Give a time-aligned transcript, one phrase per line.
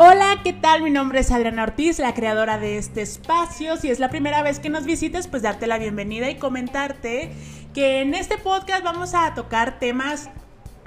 [0.00, 0.82] Hola, ¿qué tal?
[0.82, 3.76] Mi nombre es Adriana Ortiz, la creadora de este espacio.
[3.76, 7.32] Si es la primera vez que nos visites, pues darte la bienvenida y comentarte
[7.74, 10.30] que en este podcast vamos a tocar temas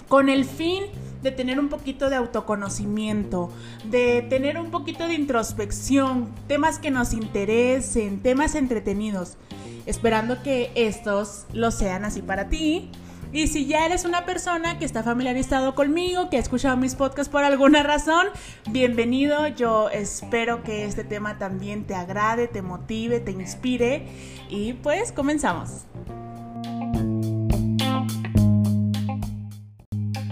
[0.08, 0.86] con el fin
[1.22, 3.52] de tener un poquito de autoconocimiento,
[3.86, 9.38] de tener un poquito de introspección, temas que nos interesen, temas entretenidos,
[9.86, 12.90] esperando que estos lo sean así para ti.
[13.34, 17.32] Y si ya eres una persona que está familiarizado conmigo, que ha escuchado mis podcasts
[17.32, 18.28] por alguna razón,
[18.70, 19.48] bienvenido.
[19.48, 24.06] Yo espero que este tema también te agrade, te motive, te inspire.
[24.50, 25.86] Y pues comenzamos.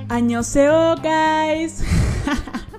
[0.10, 1.82] Añoseo, guys.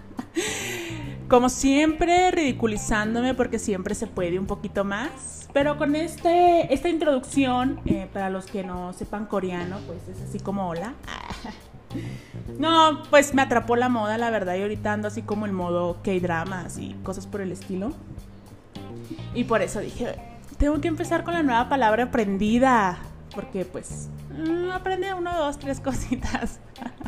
[1.28, 5.39] Como siempre, ridiculizándome porque siempre se puede un poquito más.
[5.52, 10.38] Pero con este, esta introducción, eh, para los que no sepan coreano, pues es así
[10.38, 10.94] como hola.
[12.58, 15.96] No, pues me atrapó la moda, la verdad, y ahorita ando así como en modo
[16.04, 17.92] K-dramas y cosas por el estilo.
[19.34, 20.14] Y por eso dije,
[20.58, 22.98] tengo que empezar con la nueva palabra aprendida,
[23.34, 26.60] porque pues mm, aprende uno, dos, tres cositas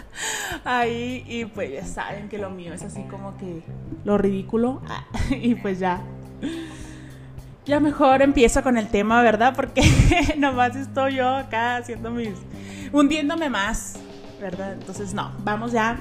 [0.64, 3.62] ahí y pues ya saben que lo mío es así como que
[4.04, 4.80] lo ridículo
[5.30, 6.00] y pues ya
[7.64, 9.54] ya mejor empiezo con el tema, ¿verdad?
[9.54, 9.82] Porque
[10.38, 12.34] nomás estoy yo acá haciendo mis...
[12.92, 13.94] hundiéndome más,
[14.40, 14.72] ¿verdad?
[14.74, 15.98] Entonces, no, vamos ya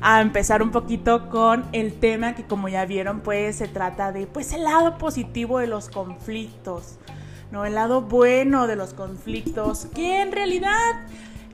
[0.00, 4.26] a empezar un poquito con el tema que como ya vieron, pues se trata de,
[4.26, 6.98] pues, el lado positivo de los conflictos,
[7.50, 7.64] ¿no?
[7.64, 11.06] El lado bueno de los conflictos, que en realidad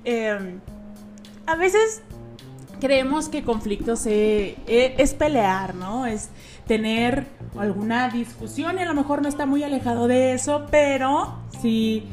[0.04, 0.60] em,
[1.46, 2.02] a veces
[2.80, 6.06] creemos que conflictos e, es pelear, ¿no?
[6.06, 6.30] Es
[6.68, 7.26] tener
[7.58, 12.06] alguna discusión y a lo mejor no está muy alejado de eso, pero sí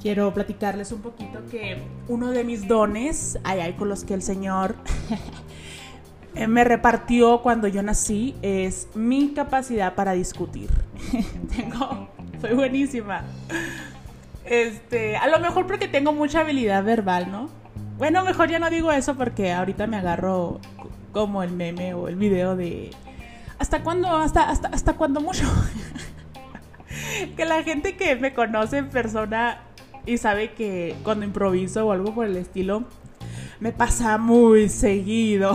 [0.00, 4.22] quiero platicarles un poquito que uno de mis dones, ay, ay, con los que el
[4.22, 4.76] Señor
[6.48, 10.70] me repartió cuando yo nací, es mi capacidad para discutir.
[11.56, 12.08] tengo,
[12.40, 13.24] soy buenísima.
[14.44, 17.50] Este, a lo mejor porque tengo mucha habilidad verbal, ¿no?
[17.98, 20.60] Bueno, mejor ya no digo eso porque ahorita me agarro
[21.10, 22.90] como el meme o el video de
[23.58, 24.08] ¿hasta cuándo?
[24.08, 25.44] Hasta, hasta, hasta cuándo mucho.
[27.36, 29.60] que la gente que me conoce en persona
[30.04, 32.84] y sabe que cuando improviso o algo por el estilo,
[33.60, 35.54] me pasa muy seguido.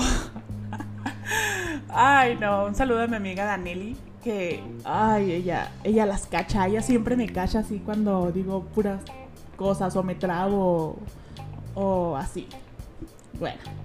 [1.89, 6.81] ay, no, un saludo a mi amiga Danelli, que, ay, ella, ella las cacha, ella
[6.81, 9.01] siempre me cacha así cuando digo puras
[9.55, 10.97] cosas o me trago
[11.75, 12.47] o así.
[13.39, 13.80] Bueno.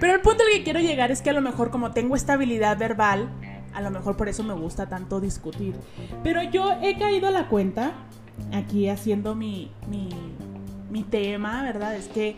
[0.00, 2.78] Pero el punto al que quiero llegar es que a lo mejor como tengo estabilidad
[2.78, 3.30] verbal,
[3.72, 5.74] a lo mejor por eso me gusta tanto discutir.
[6.22, 7.92] Pero yo he caído a la cuenta,
[8.52, 10.08] aquí haciendo mi, mi,
[10.90, 11.96] mi tema, ¿verdad?
[11.96, 12.36] Es que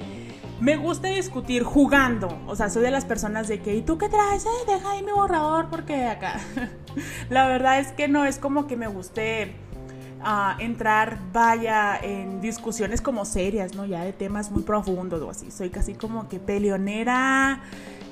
[0.60, 2.28] me gusta discutir jugando.
[2.47, 4.44] O sea, soy de las personas de que, ¿y tú qué traes?
[4.47, 6.41] Eh, deja ahí mi borrador porque acá.
[7.31, 9.55] la verdad es que no es como que me guste
[10.28, 13.87] a entrar, vaya, en discusiones como serias, ¿no?
[13.87, 15.53] Ya de temas muy profundos o así.
[15.53, 17.60] Soy casi como que peleonera,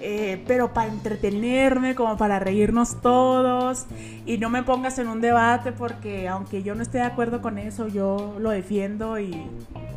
[0.00, 3.86] eh, pero para entretenerme, como para reírnos todos.
[4.26, 7.58] Y no me pongas en un debate porque aunque yo no esté de acuerdo con
[7.58, 9.19] eso, yo lo defiendo.
[9.19, 9.48] Y,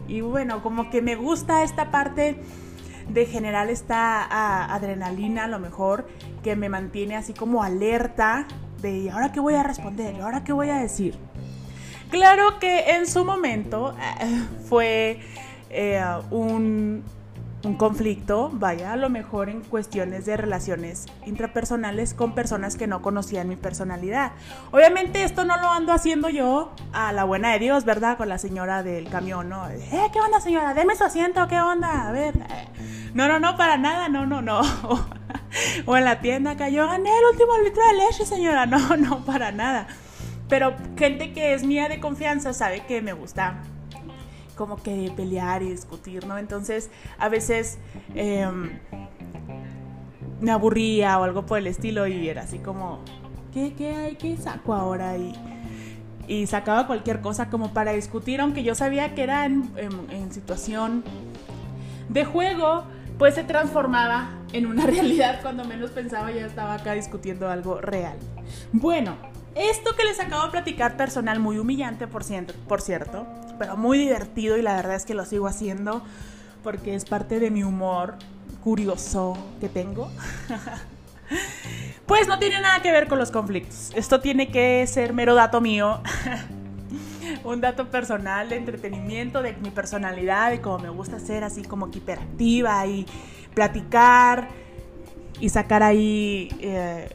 [0.07, 2.41] y bueno, como que me gusta esta parte
[3.09, 6.07] de generar esta adrenalina a lo mejor
[6.43, 8.47] que me mantiene así como alerta
[8.81, 10.15] de ¿y ahora qué voy a responder?
[10.15, 11.15] ¿y ahora qué voy a decir?
[12.09, 15.19] Claro que en su momento eh, fue
[15.69, 17.03] eh, un,
[17.77, 23.49] conflicto, vaya, a lo mejor en cuestiones de relaciones intrapersonales con personas que no conocían
[23.49, 24.31] mi personalidad.
[24.71, 28.15] Obviamente esto no lo ando haciendo yo a la buena de Dios, ¿verdad?
[28.15, 29.67] Con la señora del camión, ¿no?
[29.69, 29.81] Eh,
[30.13, 30.73] ¿qué onda señora?
[30.73, 32.07] Deme su asiento, ¿qué onda?
[32.07, 32.35] A ver.
[33.13, 34.61] No, no, no, para nada, no, no, no.
[35.85, 38.65] o en la tienda yo gané el último litro de leche, señora.
[38.65, 39.87] No, no, para nada.
[40.49, 43.61] Pero gente que es mía de confianza sabe que me gusta
[44.55, 46.37] como que pelear y discutir, ¿no?
[46.37, 47.77] Entonces, a veces
[48.15, 48.79] em,
[50.41, 52.99] me aburría o algo por el estilo y era así como,
[53.53, 54.15] ¿qué, qué hay?
[54.15, 55.17] ¿Qué saco ahora?
[55.17, 55.33] Y,
[56.27, 61.03] y sacaba cualquier cosa como para discutir, aunque yo sabía que era en, en situación
[62.09, 62.83] de juego,
[63.17, 68.17] pues se transformaba en una realidad cuando menos pensaba ya estaba acá discutiendo algo real.
[68.71, 69.15] Bueno,
[69.57, 72.23] esto que les acabo de platicar personal, muy humillante por,
[72.67, 73.27] por cierto,
[73.57, 76.03] pero muy divertido y la verdad es que lo sigo haciendo
[76.63, 78.15] porque es parte de mi humor
[78.63, 80.11] curioso que tengo.
[82.05, 83.91] pues no tiene nada que ver con los conflictos.
[83.95, 86.01] Esto tiene que ser mero dato mío.
[87.43, 91.91] un dato personal de entretenimiento, de mi personalidad, de cómo me gusta ser así como
[91.91, 93.05] que hiperactiva y
[93.53, 94.49] platicar
[95.39, 97.09] y sacar ahí eh,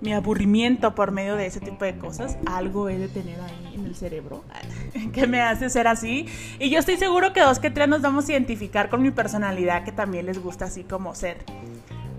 [0.00, 2.38] mi aburrimiento por medio de ese tipo de cosas.
[2.46, 4.44] Algo he de tener ahí en el cerebro
[5.12, 6.26] que me hace ser así.
[6.58, 9.84] Y yo estoy seguro que dos que tres nos vamos a identificar con mi personalidad
[9.84, 11.38] que también les gusta así como ser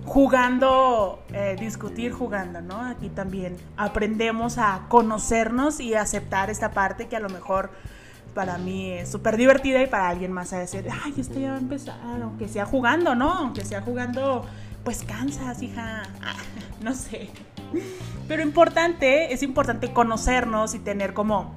[0.05, 2.81] jugando, eh, discutir jugando, ¿no?
[2.81, 7.69] Aquí también aprendemos a conocernos y aceptar esta parte que a lo mejor
[8.33, 11.57] para mí es súper divertida y para alguien más a decir, ay, esto ya va
[11.57, 13.31] a empezar, aunque sea jugando, ¿no?
[13.31, 14.45] Aunque sea jugando,
[14.83, 16.03] pues cansas, hija,
[16.81, 17.29] no sé.
[18.27, 21.53] Pero importante, es importante conocernos y tener como,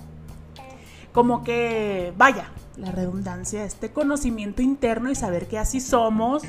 [1.12, 6.43] como que, vaya, la redundancia, este conocimiento interno y saber que así somos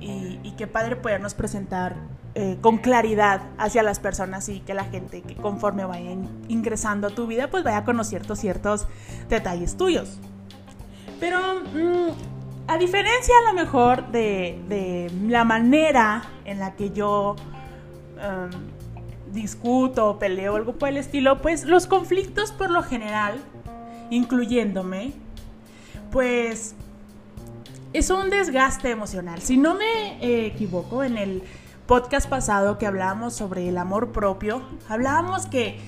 [0.00, 1.96] y, qué padre podernos presentar
[2.34, 6.10] eh, con claridad hacia las personas y que la gente que conforme vaya
[6.48, 8.86] ingresando a tu vida pues vaya conociendo ciertos
[9.28, 10.18] detalles tuyos.
[11.20, 12.10] Pero mm,
[12.68, 17.36] a diferencia a lo mejor de, la manera en la que yo
[18.16, 18.50] um,
[19.32, 23.40] discuto o peleo algo por el estilo, pues los conflictos por lo general,
[24.10, 25.12] incluyéndome,
[26.10, 26.74] pues
[27.92, 29.40] es un desgaste emocional.
[29.42, 31.42] Si no me eh, equivoco, en el
[31.86, 35.78] podcast pasado que hablábamos sobre el amor propio, hablábamos que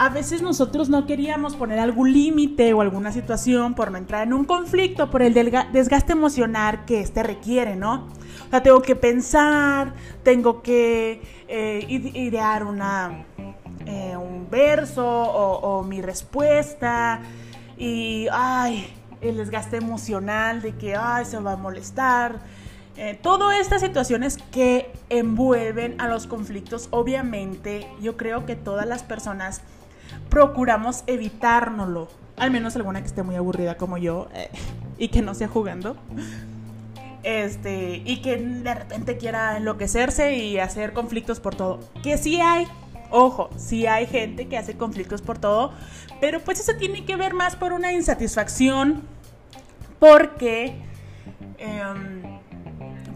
[0.00, 4.32] a veces nosotros no queríamos poner algún límite o alguna situación por no entrar en
[4.32, 8.08] un conflicto, por el desgaste emocional que este requiere, ¿no?
[8.46, 9.92] O sea, tengo que pensar,
[10.22, 13.26] tengo que eh, idear una,
[13.84, 17.20] eh, un verso o, mi respuesta
[17.76, 22.40] y, ay, el desgaste emocional de que, ay, se va a molestar.
[22.96, 29.02] Eh, todas estas situaciones que envuelven a los conflictos, obviamente yo creo que todas las
[29.02, 29.60] personas
[30.28, 32.08] procuramos evitárnoslo.
[32.36, 34.50] Al menos alguna que esté muy aburrida como yo eh,
[34.98, 35.96] y que no sea jugando.
[37.22, 41.80] Este, y que de repente quiera enloquecerse y hacer conflictos por todo.
[42.02, 42.66] Que sí hay,
[43.10, 45.72] ojo, sí hay gente que hace conflictos por todo,
[46.20, 49.02] pero pues eso tiene que ver más por una insatisfacción,
[49.98, 50.76] porque
[51.58, 52.40] em,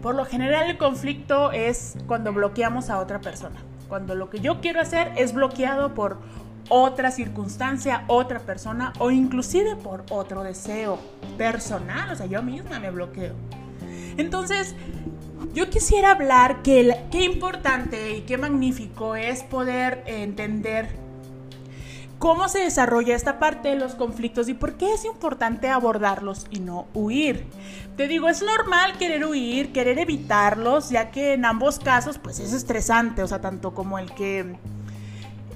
[0.03, 3.59] por lo general el conflicto es cuando bloqueamos a otra persona.
[3.87, 6.19] Cuando lo que yo quiero hacer es bloqueado por
[6.69, 10.99] otra circunstancia, otra persona o inclusive por otro deseo
[11.37, 13.33] personal, o sea, yo misma me bloqueo.
[14.17, 14.75] Entonces,
[15.53, 21.05] yo quisiera hablar que qué importante y qué magnífico es poder entender
[22.19, 26.59] cómo se desarrolla esta parte de los conflictos y por qué es importante abordarlos y
[26.59, 27.45] no huir.
[27.97, 32.53] Te digo, es normal querer huir, querer evitarlos, ya que en ambos casos pues es
[32.53, 34.55] estresante, o sea, tanto como el que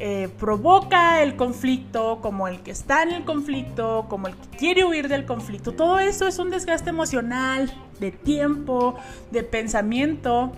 [0.01, 4.85] eh, provoca el conflicto, como el que está en el conflicto, como el que quiere
[4.85, 5.73] huir del conflicto.
[5.73, 8.95] Todo eso es un desgaste emocional, de tiempo,
[9.31, 10.53] de pensamiento.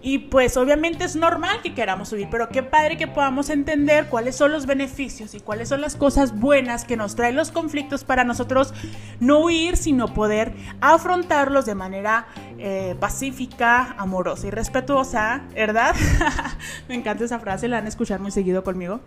[0.00, 4.36] Y pues obviamente es normal que queramos huir, pero qué padre que podamos entender cuáles
[4.36, 8.22] son los beneficios y cuáles son las cosas buenas que nos traen los conflictos para
[8.22, 8.72] nosotros
[9.18, 12.28] no huir, sino poder afrontarlos de manera
[12.58, 15.96] eh, pacífica, amorosa y respetuosa, ¿verdad?
[16.88, 19.00] Me encanta esa frase, la van a escuchar muy seguido conmigo.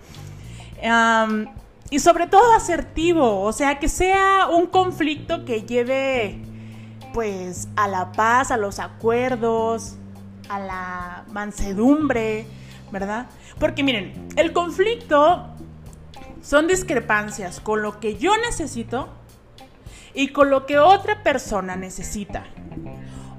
[1.89, 6.41] y sobre todo asertivo, o sea, que sea un conflicto que lleve
[7.13, 9.97] pues a la paz, a los acuerdos,
[10.51, 12.45] a la mansedumbre,
[12.91, 13.27] ¿verdad?
[13.57, 15.47] Porque miren, el conflicto
[16.41, 19.07] son discrepancias con lo que yo necesito
[20.13, 22.43] y con lo que otra persona necesita.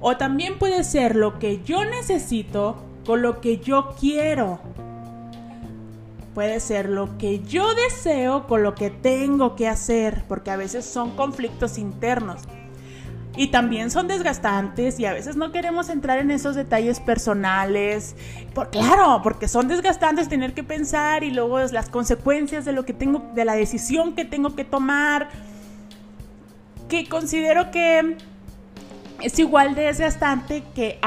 [0.01, 4.59] O también puede ser lo que yo necesito con lo que yo quiero.
[6.33, 10.83] Puede ser lo que yo deseo con lo que tengo que hacer, porque a veces
[10.83, 12.41] son conflictos internos.
[13.35, 18.15] Y también son desgastantes y a veces no queremos entrar en esos detalles personales.
[18.53, 22.93] Por, claro, porque son desgastantes tener que pensar y luego las consecuencias de lo que
[22.93, 25.29] tengo, de la decisión que tengo que tomar.
[26.87, 28.17] Que considero que
[29.21, 30.99] es igual de desgastante que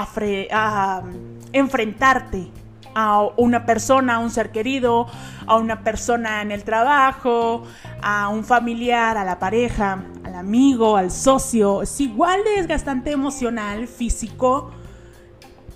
[1.52, 2.48] enfrentarte
[2.94, 5.06] a una persona, a un ser querido,
[5.46, 7.62] a una persona en el trabajo,
[8.02, 11.82] a un familiar, a la pareja, al amigo, al socio.
[11.82, 14.70] Es igual de desgastante emocional, físico.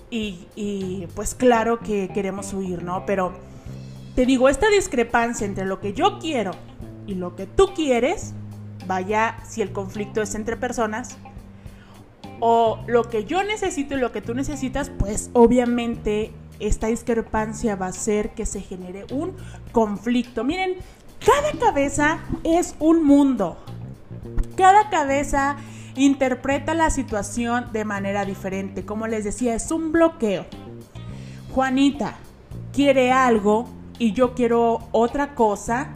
[0.09, 3.05] Y, pues claro que queremos huir, ¿no?
[3.05, 3.31] Pero
[4.13, 6.51] te digo, esta discrepancia entre lo que yo quiero
[7.07, 8.33] y lo que tú quieres,
[8.87, 11.17] vaya si el conflicto es entre personas,
[12.41, 17.87] o lo que yo necesito y lo que tú necesitas, pues obviamente esta discrepancia va
[17.87, 19.35] a hacer que se genere un
[19.71, 20.43] conflicto.
[20.43, 20.77] Miren,
[21.25, 23.57] Cada cabeza es un mundo.
[24.57, 25.57] Cada cabeza
[25.95, 28.85] interpreta la situación de manera diferente.
[28.85, 30.45] Como les decía, es un bloqueo.
[31.53, 32.15] Juanita
[32.73, 35.89] quiere algo y yo quiero otra cosa.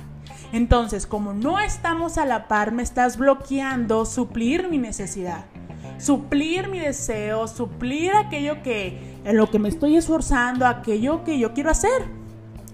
[0.51, 5.45] Entonces, como no estamos a la par, me estás bloqueando suplir mi necesidad,
[5.97, 11.53] suplir mi deseo, suplir aquello que en lo que me estoy esforzando, aquello que yo
[11.53, 12.05] quiero hacer.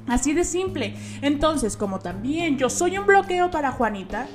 [0.07, 0.95] Así de simple.
[1.21, 4.27] Entonces, como también yo soy un bloqueo para Juanita,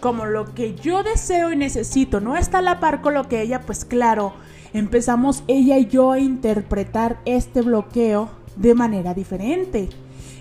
[0.00, 3.40] como lo que yo deseo y necesito no está a la par con lo que
[3.40, 4.34] ella, pues claro,
[4.72, 9.88] empezamos ella y yo a interpretar este bloqueo de manera diferente.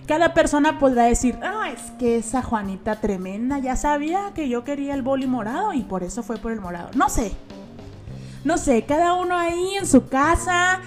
[0.07, 4.93] Cada persona podrá decir, ah, es que esa Juanita tremenda ya sabía que yo quería
[4.93, 6.89] el boli morado y por eso fue por el morado.
[6.95, 7.31] No sé.
[8.45, 10.79] No sé, cada uno ahí en su casa,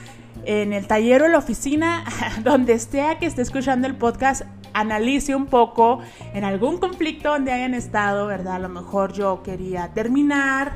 [0.45, 2.05] en el taller o la oficina,
[2.45, 5.99] donde esté que esté escuchando el podcast, analice un poco
[6.35, 8.55] en algún conflicto donde hayan estado, ¿verdad?
[8.55, 10.75] A lo mejor yo quería terminar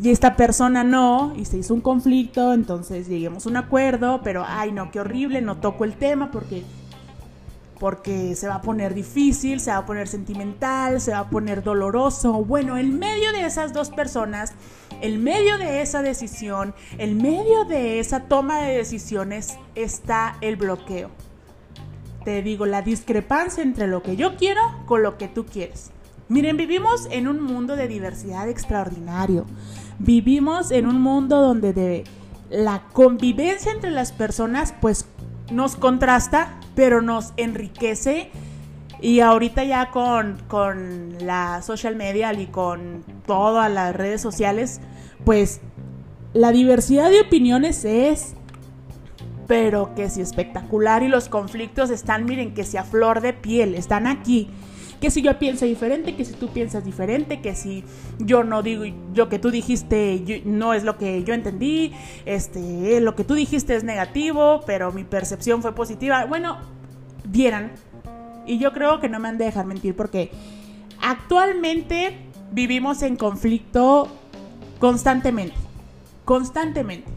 [0.00, 4.44] y esta persona no, y se hizo un conflicto, entonces lleguemos a un acuerdo, pero
[4.46, 6.62] ay no, qué horrible, no toco el tema porque
[7.78, 11.62] porque se va a poner difícil, se va a poner sentimental, se va a poner
[11.62, 12.44] doloroso.
[12.44, 14.52] Bueno, en medio de esas dos personas,
[15.00, 21.10] en medio de esa decisión, en medio de esa toma de decisiones está el bloqueo
[22.24, 25.90] te digo, la discrepancia entre lo que yo quiero con lo que tú quieres.
[26.28, 29.44] Miren, vivimos en un mundo de diversidad extraordinario.
[29.98, 32.04] Vivimos en un mundo donde de
[32.50, 35.04] la convivencia entre las personas pues
[35.50, 38.30] nos contrasta, pero nos enriquece.
[39.00, 44.80] Y ahorita ya con, con la social media y con todas las redes sociales,
[45.24, 45.60] pues
[46.32, 48.34] la diversidad de opiniones es
[49.46, 53.74] pero que si espectacular y los conflictos están, miren, que si a flor de piel,
[53.74, 54.50] están aquí.
[55.00, 57.84] Que si yo pienso diferente, que si tú piensas diferente, que si
[58.18, 61.92] yo no digo, yo que tú dijiste no es lo que yo entendí,
[62.24, 66.24] este, lo que tú dijiste es negativo, pero mi percepción fue positiva.
[66.26, 66.58] Bueno,
[67.24, 67.72] vieran,
[68.46, 70.30] y yo creo que no me han de dejar mentir porque
[71.00, 72.16] actualmente
[72.52, 74.08] vivimos en conflicto
[74.78, 75.56] constantemente,
[76.24, 77.10] constantemente.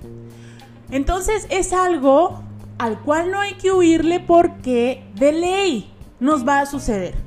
[0.92, 2.44] Entonces es algo
[2.78, 7.27] al cual no hay que huirle porque de ley nos va a suceder.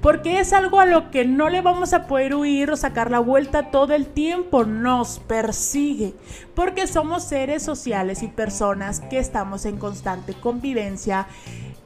[0.00, 3.18] Porque es algo a lo que no le vamos a poder huir o sacar la
[3.18, 6.14] vuelta todo el tiempo, nos persigue.
[6.54, 11.26] Porque somos seres sociales y personas que estamos en constante convivencia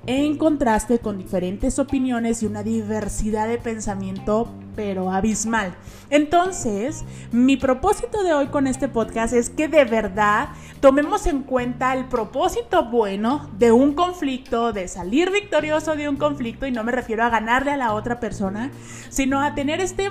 [0.06, 5.74] en contraste con diferentes opiniones y una diversidad de pensamiento, pero abismal.
[6.10, 10.48] Entonces, mi propósito de hoy con este podcast es que de verdad
[10.80, 16.66] tomemos en cuenta el propósito bueno de un conflicto, de salir victorioso de un conflicto,
[16.66, 18.70] y no me refiero a ganarle a la otra persona,
[19.08, 20.10] sino a tener este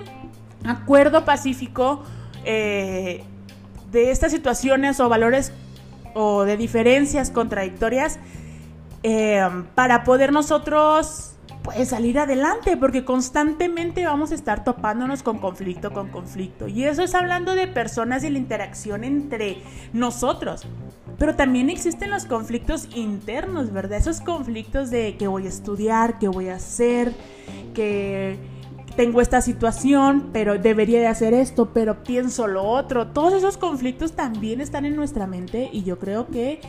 [0.65, 2.03] acuerdo pacífico
[2.45, 3.23] eh,
[3.91, 5.51] de estas situaciones o valores
[6.13, 8.19] o de diferencias contradictorias
[9.05, 11.32] Em, para poder nosotros
[11.63, 16.67] pues salir adelante, porque constantemente vamos a estar topándonos con conflicto, con conflicto.
[16.67, 19.57] Y eso es hablando de personas y la interacción entre
[19.93, 20.65] nosotros.
[21.17, 23.97] Pero también existen los conflictos internos, ¿verdad?
[23.97, 27.13] Esos conflictos de que voy a estudiar, que voy a hacer,
[27.73, 28.37] que
[28.97, 33.07] tengo esta situación, pero debería de hacer esto, pero pienso lo otro.
[33.07, 36.61] Todos esos conflictos también están en nuestra mente y yo creo que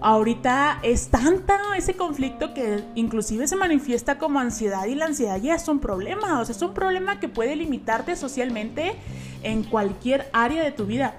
[0.00, 5.54] ahorita es tanta ese conflicto que inclusive se manifiesta como ansiedad y la ansiedad ya
[5.54, 8.96] es un problema, o sea, es un problema que puede limitarte socialmente
[9.42, 11.14] en cualquier área de tu vida.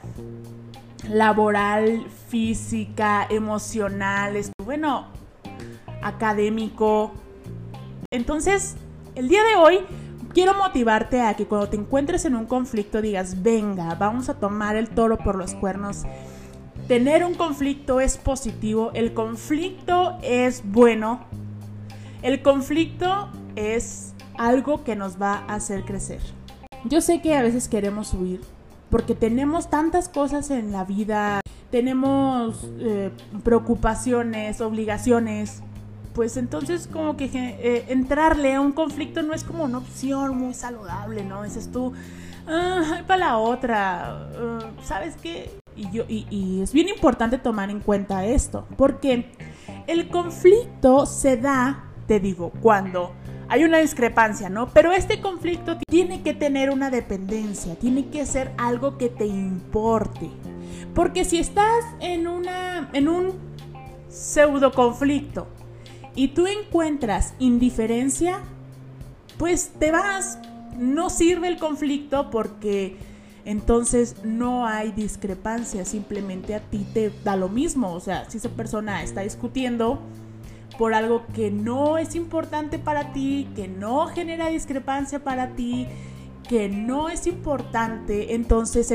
[1.09, 5.07] Laboral, física, emocional, bueno,
[6.01, 7.13] académico.
[8.11, 8.75] Entonces,
[9.15, 9.79] el día de hoy
[10.33, 14.75] quiero motivarte a que cuando te encuentres en un conflicto digas, venga, vamos a tomar
[14.75, 16.03] el toro por los cuernos
[16.87, 21.25] Tener un conflicto es positivo, el conflicto es bueno,
[22.21, 26.21] el conflicto es algo que nos va a hacer crecer.
[26.85, 28.39] Yo sé que a veces queremos huir
[28.89, 31.41] porque tenemos tantas cosas en la vida,
[31.71, 33.11] tenemos eh,
[33.43, 35.63] preocupaciones, obligaciones,
[36.13, 40.53] pues entonces como que eh, entrarle a un conflicto no es como una opción muy
[40.53, 41.43] saludable, ¿no?
[41.43, 41.91] Dices tú,
[42.47, 45.51] ah, para la otra, ah, ¿sabes qué?
[45.77, 49.29] Y, yo, y, es bien importante tomar en cuenta esto, porque
[49.85, 53.13] el conflicto se da, te digo, cuando
[53.47, 54.69] hay una discrepancia, ¿no?
[54.69, 60.29] Pero este conflicto tiene que tener una dependencia, tiene que ser algo que te importe.
[60.93, 63.33] Porque si estás en, una, en un
[64.09, 65.47] pseudo conflicto
[66.15, 68.39] y tú encuentras indiferencia,
[69.37, 70.39] pues te vas.
[70.75, 72.97] No sirve el conflicto porque
[73.47, 77.93] entonces no hay discrepancia, simplemente a ti te da lo mismo.
[77.93, 80.01] O sea, si esa persona está discutiendo
[80.77, 85.87] por algo que no es importante para ti, que no genera discrepancia para ti,
[86.49, 88.93] que no es importante, entonces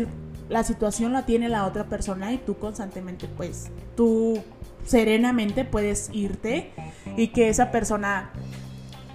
[0.51, 4.39] la situación la tiene la otra persona y tú constantemente, pues, tú
[4.85, 6.73] serenamente puedes irte
[7.17, 8.33] y que esa persona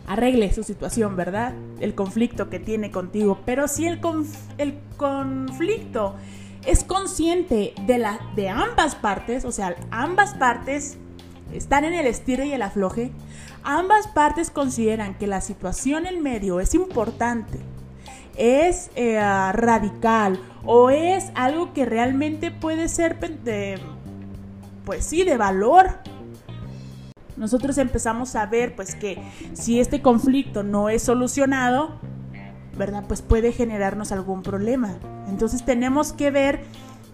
[0.07, 1.53] arregle su situación, ¿verdad?
[1.79, 3.39] El conflicto que tiene contigo.
[3.45, 3.99] Pero si el,
[4.57, 6.15] el conflicto
[6.65, 10.97] es consciente de, de ambas partes, o sea, ambas partes
[11.53, 13.11] están en el estilo y el afloje,
[13.63, 17.59] ambas partes consideran que la situación en medio es importante,
[18.37, 19.19] es eh,
[19.53, 23.79] radical o es algo que realmente puede ser de,
[24.85, 25.99] pues sí, de valor.
[27.37, 29.21] Nosotros empezamos a ver pues que
[29.53, 31.99] si este conflicto no es solucionado,
[32.77, 33.05] ¿verdad?
[33.07, 34.97] Pues puede generarnos algún problema.
[35.27, 36.61] Entonces tenemos que ver,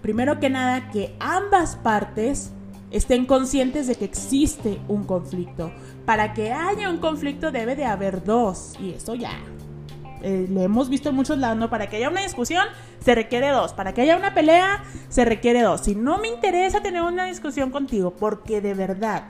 [0.01, 2.51] primero que nada, que ambas partes
[2.91, 5.71] estén conscientes de que existe un conflicto.
[6.05, 8.75] Para que haya un conflicto debe de haber dos.
[8.79, 9.31] Y eso ya
[10.21, 11.69] eh, lo hemos visto en muchos lados, ¿no?
[11.69, 12.65] Para que haya una discusión
[12.99, 13.73] se requiere dos.
[13.73, 15.81] Para que haya una pelea se requiere dos.
[15.81, 19.23] Si no me interesa tener una discusión contigo porque de verdad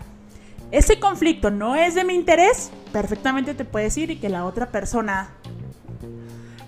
[0.73, 4.71] ese conflicto no es de mi interés, perfectamente te puedes ir y que la otra
[4.71, 5.29] persona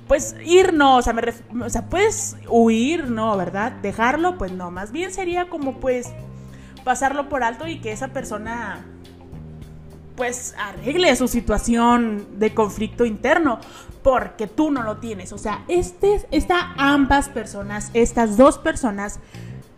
[0.07, 1.23] pues ir no, o sea, me
[1.65, 3.71] o sea, puedes huir, no, ¿verdad?
[3.71, 6.11] Dejarlo, pues no, más bien sería como pues
[6.83, 8.85] pasarlo por alto y que esa persona
[10.15, 13.59] pues arregle su situación de conflicto interno,
[14.03, 15.33] porque tú no lo tienes.
[15.33, 19.19] O sea, este, esta, ambas personas, estas dos personas,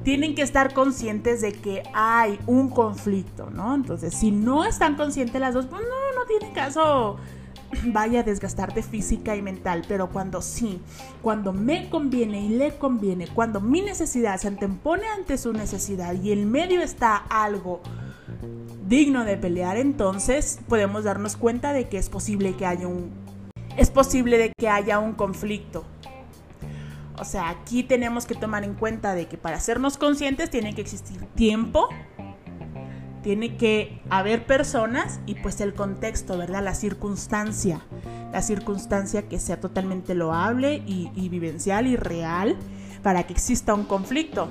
[0.08, 3.76] tienen que estar conscientes de que hay un conflicto, ¿no?
[3.76, 7.18] Entonces, si no están conscientes las dos, pues no, no tiene caso
[7.88, 10.80] vaya a desgastarte física y mental, pero cuando sí,
[11.22, 16.32] cuando me conviene y le conviene, cuando mi necesidad se antepone ante su necesidad y
[16.32, 17.82] en medio está algo
[18.88, 23.12] digno de pelear, entonces podemos darnos cuenta de que es posible que haya un
[23.76, 25.84] es posible de que haya un conflicto.
[27.20, 30.82] O sea, aquí tenemos que tomar en cuenta de que para hacernos conscientes tiene que
[30.82, 31.90] existir tiempo,
[33.24, 36.64] tiene que haber personas y pues el contexto, ¿verdad?
[36.64, 37.82] La circunstancia,
[38.32, 42.56] la circunstancia que sea totalmente loable y, vivencial y real
[43.04, 44.50] para que exista un conflicto.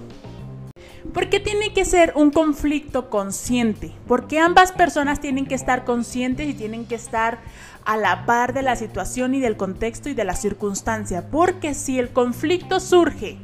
[1.12, 3.92] ¿Por qué tiene que ser un conflicto consciente?
[4.07, 7.38] Porque ambas personas tienen que estar conscientes y tienen que estar
[7.85, 11.29] a la par de la situación y del contexto y de la circunstancia.
[11.31, 13.38] Porque si el conflicto surge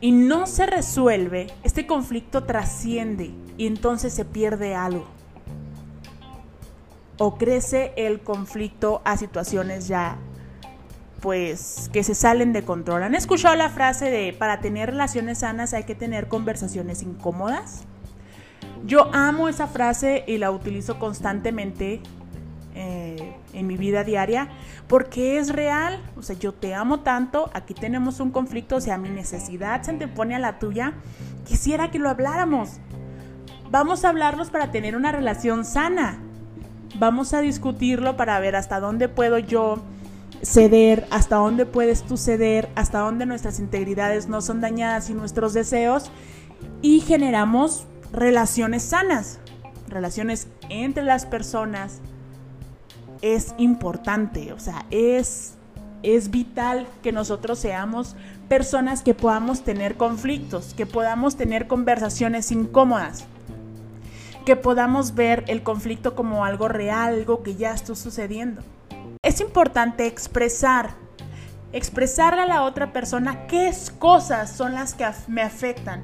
[0.00, 5.06] y no se resuelve, este conflicto trasciende y entonces se pierde algo.
[7.18, 10.18] O crece el conflicto a situaciones ya
[11.20, 13.02] pues que se salen de control.
[13.02, 17.84] ¿Han escuchado la frase de para tener relaciones sanas hay que tener conversaciones incómodas?
[18.84, 22.00] Yo amo esa frase y la utilizo constantemente
[22.74, 24.48] eh, en mi vida diaria
[24.88, 26.00] porque es real.
[26.16, 29.90] O sea, yo te amo tanto, aquí tenemos un conflicto, o sea, mi necesidad se
[29.90, 30.94] antepone a la tuya.
[31.44, 32.78] Quisiera que lo habláramos.
[33.70, 36.18] Vamos a hablarlos para tener una relación sana.
[36.98, 39.82] Vamos a discutirlo para ver hasta dónde puedo yo
[40.42, 45.52] ceder, hasta dónde puedes tú ceder, hasta dónde nuestras integridades no son dañadas y nuestros
[45.52, 46.10] deseos
[46.82, 49.38] y generamos relaciones sanas,
[49.88, 52.00] relaciones entre las personas.
[53.22, 55.54] Es importante, o sea, es,
[56.02, 58.16] es vital que nosotros seamos
[58.48, 63.26] personas que podamos tener conflictos, que podamos tener conversaciones incómodas
[64.44, 68.62] que podamos ver el conflicto como algo real, algo que ya está sucediendo.
[69.30, 70.90] Es importante expresar,
[71.72, 76.02] expresarle a la otra persona qué cosas son las que me afectan,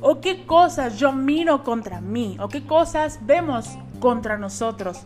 [0.00, 5.00] o qué cosas yo miro contra mí, o qué cosas vemos contra nosotros,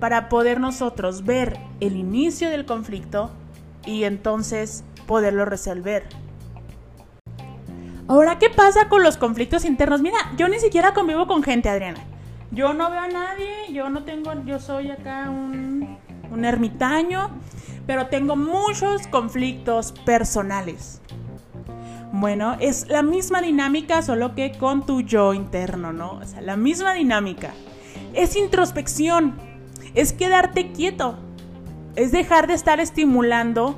[0.00, 3.30] para poder nosotros ver el inicio del conflicto
[3.86, 6.08] y entonces poderlo resolver.
[8.08, 10.02] Ahora, ¿qué pasa con los conflictos internos?
[10.02, 12.04] Mira, yo ni siquiera convivo con gente, Adriana.
[12.50, 15.98] Yo no veo a nadie, yo no tengo, yo soy acá un,
[16.30, 17.30] un ermitaño,
[17.86, 21.00] pero tengo muchos conflictos personales.
[22.12, 26.12] Bueno, es la misma dinámica, solo que con tu yo interno, ¿no?
[26.12, 27.52] O sea, la misma dinámica.
[28.12, 29.34] Es introspección,
[29.94, 31.18] es quedarte quieto,
[31.96, 33.76] es dejar de estar estimulando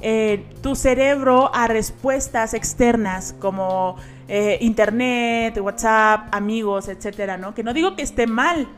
[0.00, 3.96] eh, tu cerebro a respuestas externas como
[4.32, 7.52] eh, internet, WhatsApp, amigos, etcétera, ¿no?
[7.52, 8.68] Que no digo que esté mal,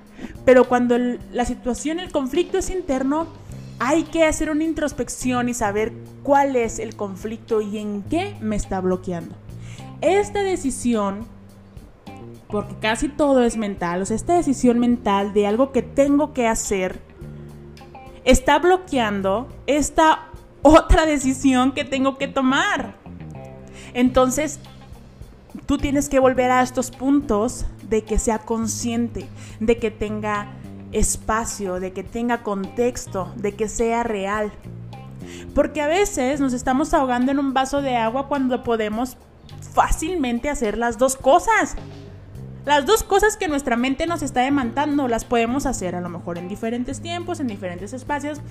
[0.46, 3.26] pero cuando la situación, el conflicto es interno,
[3.78, 8.56] hay que hacer una introspección y saber cuál es el conflicto y en qué me
[8.56, 9.34] está bloqueando.
[10.00, 11.26] Esta decisión,
[12.48, 16.48] porque casi todo es mental, o sea, esta decisión mental de algo que tengo que
[16.48, 16.98] hacer,
[18.24, 20.28] está bloqueando esta
[20.62, 22.94] otra decisión que tengo que tomar.
[23.92, 24.58] Entonces,
[25.72, 29.26] tú tienes que volver a estos puntos de que sea consciente,
[29.58, 30.48] de que tenga
[30.92, 34.52] espacio, de que tenga contexto, de que sea real.
[35.54, 39.16] Porque a veces nos estamos ahogando en un vaso de agua cuando podemos
[39.72, 41.74] fácilmente hacer las dos cosas.
[42.66, 46.36] Las dos cosas que nuestra mente nos está demandando las podemos hacer a lo mejor
[46.36, 48.42] en diferentes tiempos, en diferentes espacios,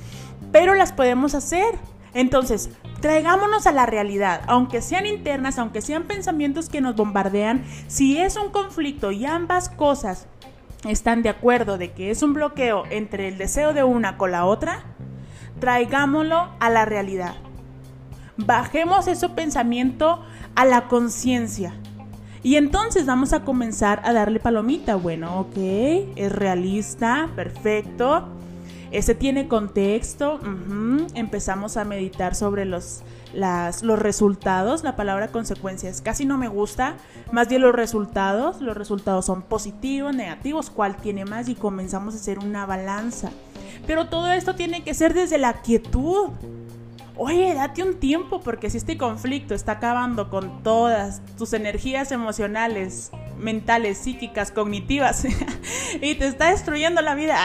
[0.51, 1.75] pero las podemos hacer.
[2.13, 2.69] Entonces,
[2.99, 8.35] traigámonos a la realidad, aunque sean internas, aunque sean pensamientos que nos bombardean, si es
[8.35, 10.27] un conflicto y ambas cosas
[10.87, 14.45] están de acuerdo de que es un bloqueo entre el deseo de una con la
[14.45, 14.83] otra,
[15.59, 17.35] traigámoslo a la realidad.
[18.37, 20.23] Bajemos ese pensamiento
[20.55, 21.75] a la conciencia.
[22.43, 24.95] Y entonces vamos a comenzar a darle palomita.
[24.95, 25.57] Bueno, ok,
[26.15, 28.40] es realista, perfecto.
[28.91, 30.39] Ese tiene contexto.
[31.13, 33.01] Empezamos a meditar sobre los,
[33.33, 34.83] los resultados.
[34.83, 36.97] La palabra consecuencias casi no me gusta.
[37.31, 38.61] Más bien los resultados.
[38.61, 40.69] Los resultados son positivos, negativos.
[40.69, 41.47] ¿Cuál tiene más?
[41.47, 43.31] Y comenzamos a hacer una balanza.
[43.87, 46.29] Pero todo esto tiene que ser desde la quietud.
[47.15, 53.11] Oye, date un tiempo porque si este conflicto está acabando con todas tus energías emocionales,
[53.37, 55.25] mentales, psíquicas, cognitivas
[56.01, 57.37] y te está destruyendo la vida,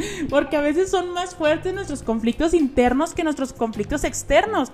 [0.30, 4.70] Porque a veces son más fuertes nuestros conflictos internos que nuestros conflictos externos.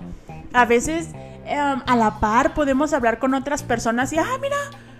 [0.53, 1.09] A veces
[1.45, 4.57] em, a la par podemos hablar con otras personas y, ah, mira,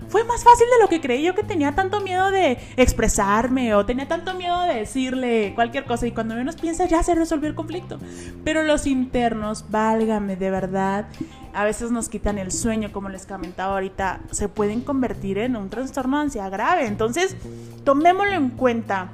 [0.09, 3.85] fue más fácil de lo que creí yo que tenía tanto miedo de expresarme o
[3.85, 7.55] tenía tanto miedo de decirle cualquier cosa y cuando menos piensas ya se resolvió el
[7.55, 7.99] conflicto.
[8.43, 11.07] Pero los internos, válgame, de verdad,
[11.53, 15.69] a veces nos quitan el sueño, como les comentaba ahorita, se pueden convertir en un
[15.69, 16.85] trastorno de ansiedad grave.
[16.85, 17.35] Entonces,
[17.83, 19.09] tomémoslo en cuenta.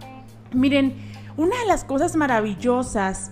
[0.52, 0.96] Miren,
[1.38, 3.32] una de las cosas maravillosas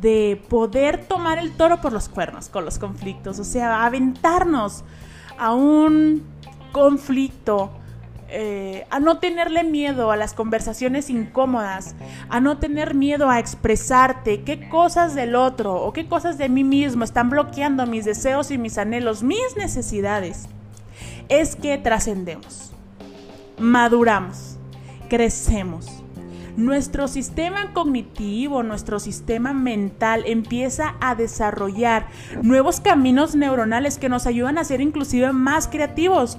[0.00, 4.84] de poder tomar el toro por los cuernos con los conflictos, o sea, aventarnos
[5.38, 6.24] a un
[6.72, 7.70] conflicto,
[8.30, 11.94] eh, a no tenerle miedo a las conversaciones incómodas,
[12.28, 16.64] a no tener miedo a expresarte qué cosas del otro o qué cosas de mí
[16.64, 20.46] mismo están bloqueando mis deseos y mis anhelos, mis necesidades,
[21.28, 22.72] es que trascendemos,
[23.58, 24.58] maduramos,
[25.08, 25.98] crecemos
[26.58, 32.08] nuestro sistema cognitivo, nuestro sistema mental empieza a desarrollar
[32.42, 36.36] nuevos caminos neuronales que nos ayudan a ser inclusive más creativos.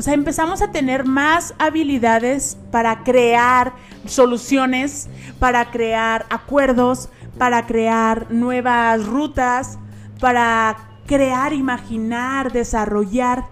[0.00, 3.74] O sea, empezamos a tener más habilidades para crear
[4.06, 9.78] soluciones, para crear acuerdos, para crear nuevas rutas,
[10.18, 13.44] para crear, imaginar, desarrollar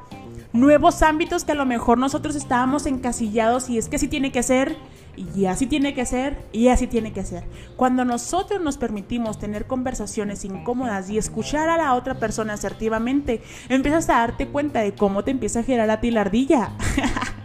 [0.53, 4.43] nuevos ámbitos que a lo mejor nosotros estábamos encasillados y es que así tiene que
[4.43, 4.77] ser
[5.35, 7.45] y así tiene que ser, y así tiene que ser.
[7.77, 14.09] Cuando nosotros nos permitimos tener conversaciones incómodas y escuchar a la otra persona asertivamente, empiezas
[14.11, 16.71] a darte cuenta de cómo te empieza a girar a ti la ardilla.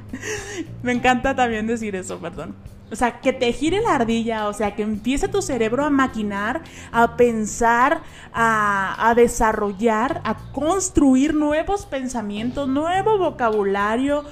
[0.83, 2.55] Me encanta también decir eso, perdón.
[2.93, 6.61] O sea, que te gire la ardilla, o sea, que empiece tu cerebro a maquinar,
[6.91, 14.25] a pensar, a, desarrollar, a construir nuevos pensamientos, nuevo vocabulario.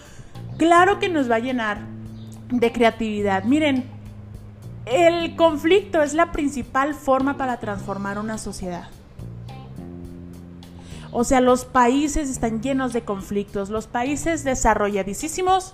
[0.57, 1.79] Claro que nos va a llenar
[2.51, 3.45] de creatividad.
[3.45, 3.89] Miren,
[4.85, 8.89] el conflicto es la principal forma para transformar una sociedad.
[11.11, 13.71] O sea, los países están llenos de conflictos.
[13.71, 15.73] Los países desarrolladísimos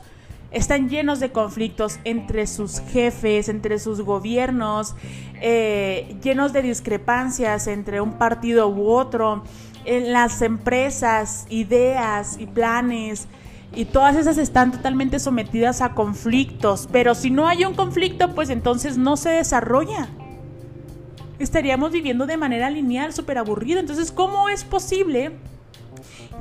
[0.51, 4.95] están llenos de conflictos entre sus jefes, entre sus gobiernos,
[5.41, 9.43] eh, llenos de discrepancias entre un partido u otro,
[9.85, 13.27] en las empresas, ideas y planes
[13.73, 18.49] y todas esas están totalmente sometidas a conflictos, pero si no hay un conflicto, pues
[18.49, 20.07] entonces no se desarrolla.
[21.37, 23.79] Estaríamos viviendo de manera lineal, súper aburrido.
[23.79, 25.33] Entonces, ¿cómo es posible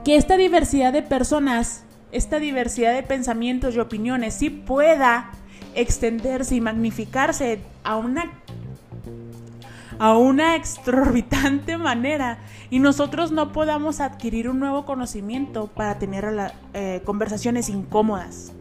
[0.04, 5.30] que esta diversidad de personas, esta diversidad de pensamientos y opiniones sí pueda
[5.74, 8.32] extenderse y magnificarse a una
[9.98, 12.38] a una exorbitante manera
[12.70, 18.52] y nosotros no podamos adquirir un nuevo conocimiento para tener eh, conversaciones incómodas.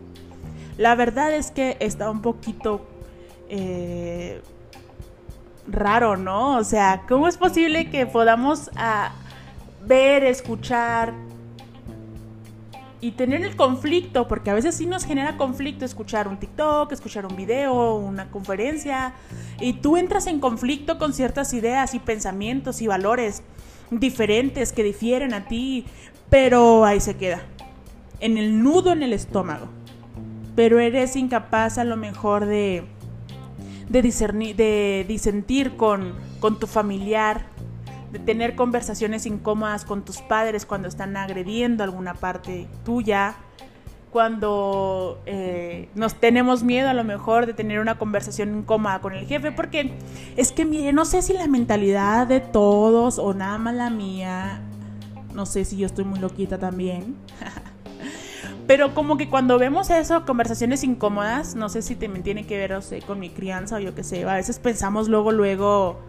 [0.78, 2.88] La verdad es que está un poquito...
[3.50, 4.42] Eh,
[5.68, 6.58] raro, ¿no?
[6.58, 9.12] O sea, ¿cómo es posible que podamos ah,
[9.86, 11.14] ver, escuchar
[13.06, 14.28] y tener el conflicto?
[14.28, 19.14] Porque a veces sí nos genera conflicto escuchar un TikTok, escuchar un video, una conferencia,
[19.62, 23.44] y tú entras en conflicto con ciertas ideas y pensamientos y valores
[23.92, 25.86] diferentes que difieren a ti,
[26.32, 27.44] pero ahí se queda,
[28.22, 29.68] en el nudo en el estómago.
[30.56, 32.86] Pero eres incapaz a lo mejor de
[33.88, 37.46] de, discernir, de disentir con, con tu familiar,
[38.16, 43.36] de tener conversaciones incómodas con tus padres cuando están agrediendo alguna parte tuya,
[44.10, 49.26] cuando eh, nos tenemos miedo a lo mejor de tener una conversación incómoda con el
[49.26, 49.96] jefe, porque
[50.38, 54.62] es que mire, no sé si la mentalidad de todos o nada más la mía,
[55.34, 57.18] no sé si yo estoy muy loquita también.
[58.68, 62.72] Pero como que cuando vemos eso, conversaciones incómodas, no sé si también tiene que ver,
[62.72, 66.00] o sea, con mi crianza o yo qué sé, a veces pensamos luego, luego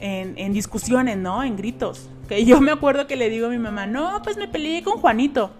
[0.00, 1.42] en, discusiones, ¿no?
[1.42, 2.08] En gritos.
[2.28, 4.98] Que yo me acuerdo que le digo a mi mamá, no, pues me peleé con
[4.98, 5.50] Juanito.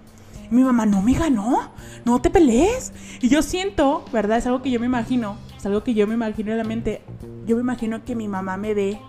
[0.51, 1.73] Y mi mamá, no me ganó,
[2.05, 2.93] no te pelees.
[3.21, 4.39] Y yo siento, ¿verdad?
[4.39, 7.03] Es algo que yo me imagino, es algo que yo me imagino en la mente.
[7.47, 9.01] Yo me imagino que mi mamá me ve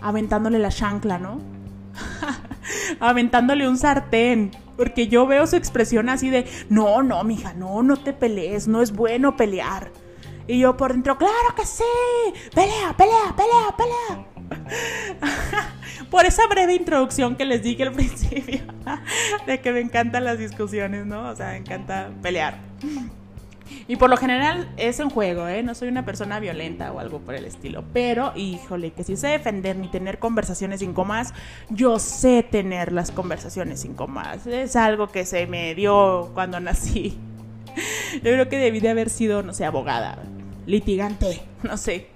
[0.00, 1.40] aventándole la chancla, ¿no?
[3.00, 4.50] aventándole un sartén.
[4.76, 8.82] Porque yo veo su expresión así de, no, no, mija, no, no te pelees, no
[8.82, 9.90] es bueno pelear.
[10.48, 11.82] Y yo por dentro, claro que sí,
[12.54, 14.26] pelea, pelea, pelea, pelea.
[16.10, 18.60] por esa breve introducción que les dije al principio,
[19.46, 21.28] de que me encantan las discusiones, ¿no?
[21.30, 22.58] O sea, me encanta pelear.
[23.88, 25.62] Y por lo general es en juego, ¿eh?
[25.62, 27.84] No soy una persona violenta o algo por el estilo.
[27.92, 31.34] Pero, híjole, que si sé defender ni tener conversaciones incómodas,
[31.70, 34.46] yo sé tener las conversaciones incómodas.
[34.46, 37.18] Es algo que se me dio cuando nací.
[38.14, 40.18] Yo creo que debí de haber sido, no sé, abogada,
[40.66, 42.08] litigante, no sé.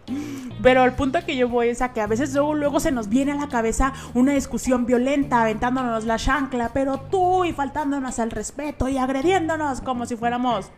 [0.62, 3.32] Pero el punto que yo voy es a que a veces luego, se nos viene
[3.32, 8.88] a la cabeza una discusión violenta, aventándonos la chancla, pero tú y faltándonos al respeto
[8.88, 10.70] y agrediéndonos como si fuéramos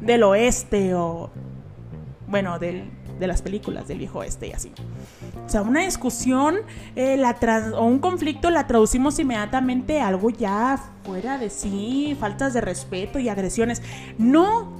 [0.00, 1.30] del oeste o,
[2.26, 4.72] bueno, del, de las películas del viejo oeste y así.
[5.46, 6.56] O sea, una discusión
[6.96, 7.36] eh, la
[7.76, 13.18] o un conflicto la traducimos inmediatamente a algo ya fuera de sí, faltas de respeto
[13.18, 13.82] y agresiones.
[14.16, 14.79] No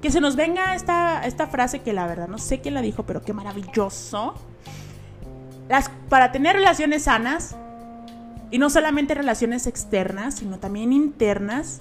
[0.00, 3.04] que se nos venga esta, esta frase que la verdad no sé quién la dijo,
[3.04, 4.34] pero qué maravilloso.
[5.68, 7.56] Las, para tener relaciones sanas,
[8.50, 11.80] y no solamente relaciones externas, sino también internas,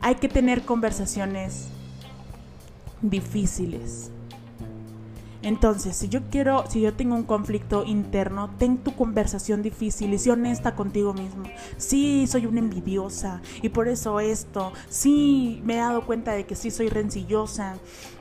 [0.00, 1.68] hay que tener conversaciones
[3.00, 4.10] difíciles.
[5.46, 10.18] Entonces, si yo quiero, si yo tengo un conflicto interno, ten tu conversación difícil y
[10.18, 11.44] sé honesta contigo mismo.
[11.76, 14.72] Sí, soy una envidiosa y por eso esto.
[14.88, 17.76] Sí, me he dado cuenta de que sí soy rencillosa.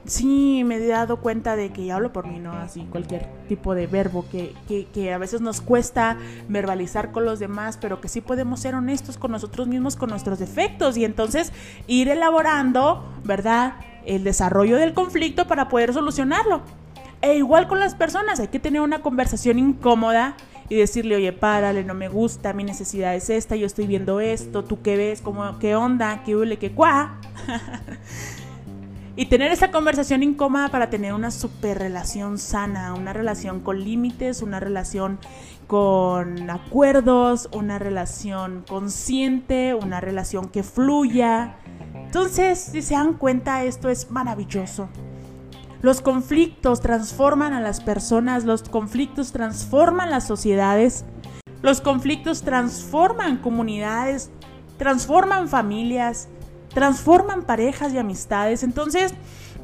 [0.05, 2.51] Sí, me he dado cuenta de que hablo por mí, ¿no?
[2.51, 7.39] Así, cualquier tipo de verbo que, que, que a veces nos cuesta verbalizar con los
[7.39, 11.51] demás, pero que sí podemos ser honestos con nosotros mismos, con nuestros defectos y entonces
[11.87, 13.77] ir elaborando, ¿verdad?
[14.05, 16.84] El desarrollo del conflicto para poder solucionarlo.
[17.25, 20.35] E igual con las personas, hay que tener una conversación incómoda
[20.69, 24.63] y decirle, oye, párale, no me gusta, mi necesidad es esta, yo estoy viendo esto,
[24.63, 27.19] tú qué ves, ¿Cómo, qué onda, qué huele, qué cuá.
[29.15, 34.43] y tener esa conversación incómoda para tener una super relación sana, una relación con límites,
[34.43, 35.17] una relación
[35.65, 41.55] con acuerdos, una relación consciente, una relación que fluya.
[41.95, 44.89] Entonces, si se dan cuenta, esto es maravilloso.
[45.85, 51.05] Los conflictos transforman a las personas, los conflictos transforman las sociedades,
[51.61, 54.31] los conflictos transforman comunidades,
[54.79, 56.27] transforman familias,
[56.73, 58.63] transforman parejas y amistades.
[58.63, 59.13] Entonces,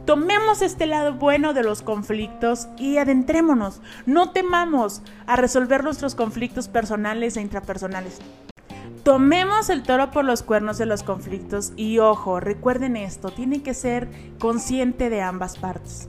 [0.05, 3.81] tomemos este lado bueno de los conflictos y adentrémonos.
[4.05, 8.19] No temamos a resolver nuestros conflictos personales e intrapersonales.
[9.03, 13.73] Tomemos el toro por los cuernos de los conflictos y ojo, recuerden esto, tiene que
[13.73, 16.07] ser consciente de ambas partes.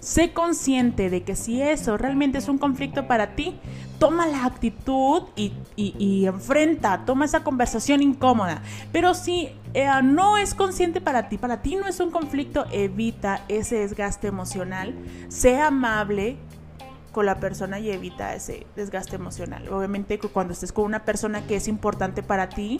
[0.00, 3.58] Sé consciente de que si eso realmente es un conflicto para ti,
[3.98, 8.62] toma la actitud y, enfrenta, toma esa conversación incómoda.
[8.92, 13.42] Pero si eh, no es consciente para ti, para ti no es un conflicto, evita
[13.48, 14.94] ese desgaste emocional,
[15.28, 16.36] sé amable,
[17.16, 19.72] con la persona y evita ese desgaste emocional.
[19.72, 22.78] Obviamente cuando estés con una persona que es importante para ti,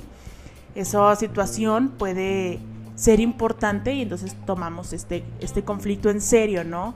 [0.75, 2.61] esa situación puede
[2.97, 6.93] ser importante y entonces tomamos este, este conflicto en serio, ¿no?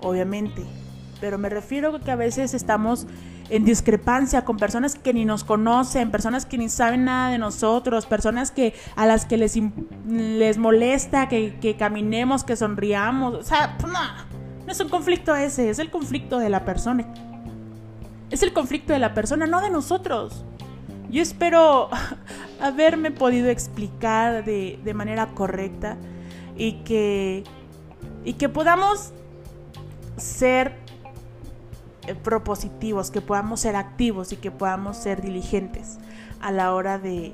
[0.00, 0.62] Obviamente.
[1.22, 3.06] Pero me refiero a que a veces estamos
[3.48, 8.04] en discrepancia con personas que ni nos conocen, personas que ni saben nada de nosotros,
[8.04, 9.58] personas que a las que les,
[10.06, 13.32] les molesta que, caminemos, que sonriamos.
[13.36, 14.37] O sea, no
[14.68, 17.06] No es un conflicto ese, es el conflicto de la persona.
[18.28, 20.44] Es el conflicto de la persona, no de nosotros.
[21.08, 21.88] Yo espero
[22.60, 25.96] haberme podido explicar de, de manera correcta
[26.54, 27.44] y que,
[28.26, 29.14] y que podamos
[30.18, 30.76] ser
[32.06, 35.96] eh, propositivos, que podamos ser activos y que podamos ser diligentes
[36.42, 37.32] a la hora de,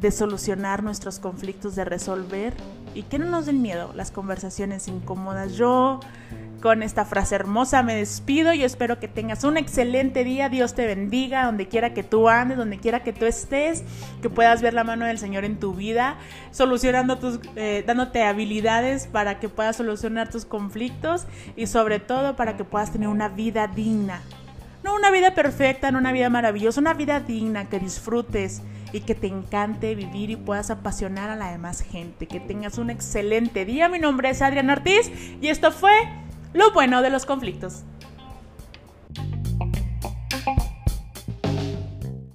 [0.00, 2.56] de solucionar nuestros conflictos, de resolver
[2.94, 5.54] y que no nos den miedo las conversaciones incómodas.
[5.54, 6.00] Yo
[6.60, 10.48] con esta frase hermosa me despido y espero que tengas un excelente día.
[10.48, 13.82] Dios te bendiga donde quiera que tú andes, donde quiera que tú estés,
[14.20, 16.18] que puedas ver la mano del Señor en tu vida,
[16.50, 21.26] solucionando tus, eh, dándote habilidades para que puedas solucionar tus conflictos
[21.56, 24.20] y sobre todo para que puedas tener una vida digna.
[24.82, 29.14] No una vida perfecta, no una vida maravillosa, una vida digna que disfrutes y que
[29.14, 32.26] te encante vivir y puedas apasionar a la demás gente.
[32.26, 33.88] Que tengas un excelente día.
[33.88, 35.92] Mi nombre es Adrián Ortiz y esto fue
[36.52, 37.84] lo bueno de los conflictos.